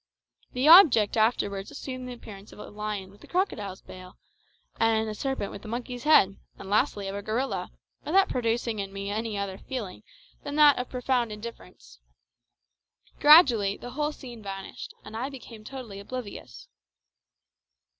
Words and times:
The 0.53 0.67
object 0.67 1.15
afterwards 1.15 1.69
assumed 1.69 2.09
the 2.09 2.13
appearance 2.13 2.51
of 2.51 2.57
a 2.57 2.71
lion 2.71 3.11
with 3.11 3.23
a 3.23 3.27
crocodile's 3.27 3.81
bail, 3.83 4.17
and 4.79 5.07
a 5.07 5.13
serpent 5.13 5.51
with 5.51 5.63
a 5.63 5.67
monkey's 5.67 6.05
head, 6.05 6.37
and 6.57 6.69
lastly 6.71 7.07
of 7.07 7.13
a 7.15 7.21
gorilla, 7.21 7.69
without 8.03 8.27
producing 8.27 8.79
in 8.79 8.91
me 8.91 9.11
any 9.11 9.37
other 9.37 9.59
feeling 9.59 10.01
than 10.41 10.55
that 10.55 10.79
of 10.79 10.89
profound 10.89 11.31
indifference. 11.31 11.99
Gradually 13.19 13.77
the 13.77 13.91
whole 13.91 14.11
scene 14.11 14.41
vanished, 14.41 14.91
and 15.05 15.15
I 15.15 15.29
became 15.29 15.63
totally 15.63 15.99
oblivious. 15.99 16.67